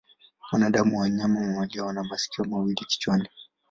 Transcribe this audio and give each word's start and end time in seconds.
Wanadamu 0.51 0.91
na 0.91 0.99
wanyama 0.99 1.39
mamalia 1.39 1.83
wana 1.85 2.03
masikio 2.03 2.45
mawili 2.45 2.75
kichwani. 2.85 3.29